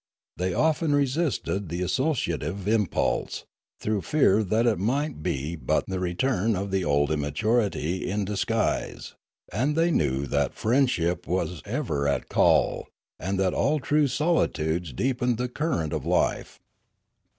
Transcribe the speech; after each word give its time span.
They 0.35 0.55
often 0.55 0.95
resisted 0.95 1.69
the 1.69 1.83
associative 1.83 2.67
impulse, 2.67 3.45
through 3.79 4.01
fear 4.01 4.41
that 4.43 4.65
it 4.65 4.79
might 4.79 5.21
be 5.21 5.55
but 5.55 5.85
the 5.85 5.99
return 5.99 6.55
of 6.55 6.71
the 6.71 6.83
old 6.83 7.11
immaturity 7.11 8.09
in 8.09 8.25
disguise; 8.25 9.13
and 9.53 9.75
they 9.75 9.91
knew 9.91 10.25
that 10.25 10.55
friend 10.55 10.89
ship 10.89 11.27
was 11.27 11.61
ever 11.65 12.07
at 12.07 12.29
call, 12.29 12.87
and 13.19 13.39
that 13.39 13.53
all 13.53 13.79
true 13.79 14.07
solitudes 14.07 14.91
deep 14.91 15.19
ened 15.19 15.37
the 15.37 15.47
current 15.47 15.93
of 15.93 16.03
life. 16.03 16.59